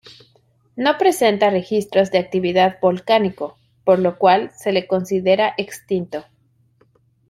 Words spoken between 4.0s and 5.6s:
cual se le considera